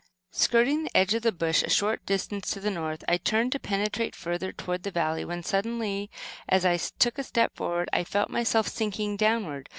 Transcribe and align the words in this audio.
Skirting 0.31 0.83
the 0.85 0.97
edge 0.97 1.13
of 1.13 1.21
the 1.21 1.31
bush, 1.31 1.61
a 1.61 1.69
short 1.69 2.03
distance 2.07 2.49
to 2.49 2.59
the 2.59 2.71
north, 2.71 3.03
I 3.07 3.17
turned 3.17 3.51
to 3.51 3.59
penetrate 3.59 4.15
further 4.15 4.51
toward 4.51 4.81
the 4.81 4.89
valley, 4.89 5.23
when 5.23 5.43
suddenly, 5.43 6.09
as 6.49 6.65
I 6.65 6.77
took 6.77 7.19
a 7.19 7.23
step 7.23 7.55
forward, 7.55 7.87
I 7.93 8.03
felt 8.03 8.31
myself 8.31 8.67
sinking 8.67 9.15
downward. 9.17 9.69